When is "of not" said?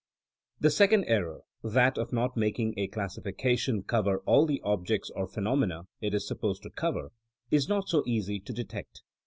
1.99-2.35